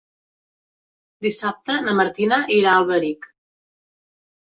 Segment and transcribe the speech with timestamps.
[1.25, 3.29] Dissabte na Martina irà a Alberic.